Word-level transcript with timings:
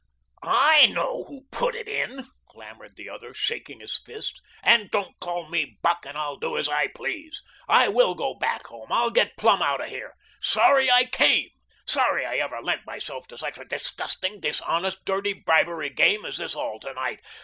"I 0.41 0.87
know 0.87 1.25
who 1.25 1.45
put 1.51 1.75
it 1.75 1.87
in," 1.87 2.25
clamoured 2.47 2.95
the 2.95 3.07
other, 3.07 3.35
shaking 3.35 3.81
his 3.81 3.99
fists, 4.03 4.41
"and 4.63 4.89
don't 4.89 5.13
call 5.19 5.47
me 5.47 5.77
Buck 5.83 6.07
and 6.07 6.17
I'll 6.17 6.37
do 6.37 6.57
as 6.57 6.67
I 6.67 6.87
please. 6.87 7.43
I 7.69 7.87
WILL 7.87 8.15
go 8.15 8.33
back 8.33 8.65
home. 8.65 8.87
I'll 8.91 9.11
get 9.11 9.37
plumb 9.37 9.61
out 9.61 9.79
of 9.79 9.89
here. 9.89 10.15
Sorry 10.41 10.89
I 10.89 11.05
came. 11.05 11.49
Sorry 11.85 12.25
I 12.25 12.37
ever 12.37 12.61
lent 12.63 12.83
myself 12.87 13.27
to 13.27 13.37
such 13.37 13.59
a 13.59 13.63
disgusting, 13.65 14.39
dishonest, 14.39 15.05
dirty 15.05 15.33
bribery 15.33 15.91
game 15.91 16.25
as 16.25 16.39
this 16.39 16.55
all 16.55 16.79
to 16.79 16.95
night. 16.95 17.23